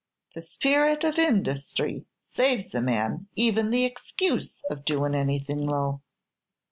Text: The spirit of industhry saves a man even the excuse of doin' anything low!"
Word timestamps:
The 0.33 0.41
spirit 0.41 1.03
of 1.03 1.19
industhry 1.19 2.05
saves 2.21 2.73
a 2.73 2.81
man 2.81 3.27
even 3.35 3.69
the 3.69 3.85
excuse 3.85 4.57
of 4.67 4.83
doin' 4.83 5.13
anything 5.13 5.63
low!" 5.63 6.01